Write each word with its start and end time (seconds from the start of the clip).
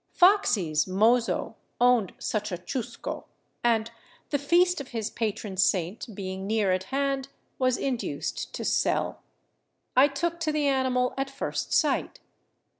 "Foxy's" 0.13 0.87
mozo 1.01 1.57
owned 1.79 2.13
such 2.17 2.51
a 2.51 2.57
chusco 2.57 3.25
and, 3.63 3.91
the 4.31 4.39
feast 4.39 4.81
of 4.81 4.87
his 4.87 5.11
patron 5.11 5.55
saint 5.57 6.15
being 6.15 6.47
near 6.47 6.71
at 6.71 6.85
hand, 6.85 7.27
was 7.59 7.77
induced 7.77 8.51
to 8.55 8.65
sell. 8.65 9.21
I 9.95 10.07
took 10.07 10.39
to 10.39 10.51
the 10.51 10.65
animal 10.65 11.13
at 11.19 11.29
first 11.29 11.71
sight. 11.71 12.19